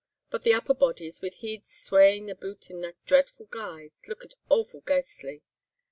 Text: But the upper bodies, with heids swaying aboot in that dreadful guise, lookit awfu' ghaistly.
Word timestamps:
But 0.31 0.41
the 0.41 0.55
upper 0.55 0.73
bodies, 0.73 1.21
with 1.21 1.41
heids 1.43 1.67
swaying 1.69 2.31
aboot 2.31 2.71
in 2.71 2.81
that 2.81 2.95
dreadful 3.05 3.45
guise, 3.45 3.91
lookit 4.07 4.33
awfu' 4.49 4.83
ghaistly. 4.83 5.43